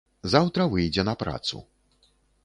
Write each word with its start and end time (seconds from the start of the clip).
Заўтра 0.33 0.65
выйдзе 0.71 1.03
на 1.09 1.13
працу. 1.23 1.61